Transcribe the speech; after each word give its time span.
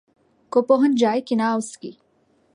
کو 0.51 0.61
پہنچ 0.61 0.99
جائے 0.99 1.21
کہ 1.21 1.35
نہ 1.35 1.53
اس 1.57 1.77
کی 1.77 1.91